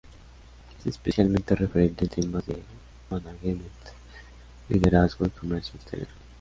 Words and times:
Es 0.79 0.87
especialista 0.87 1.53
referente 1.53 2.05
en 2.05 2.09
temas 2.09 2.43
de 2.47 2.59
management, 3.11 3.71
liderazgo 4.67 5.27
y 5.27 5.29
comercio 5.29 5.75
exterior. 5.75 6.07